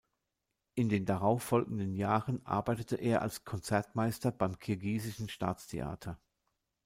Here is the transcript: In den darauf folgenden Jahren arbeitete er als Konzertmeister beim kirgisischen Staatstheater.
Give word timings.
In 0.73 0.89
den 0.89 1.05
darauf 1.05 1.43
folgenden 1.43 1.93
Jahren 1.93 2.43
arbeitete 2.43 2.95
er 2.95 3.21
als 3.21 3.45
Konzertmeister 3.45 4.31
beim 4.31 4.57
kirgisischen 4.57 5.29
Staatstheater. 5.29 6.19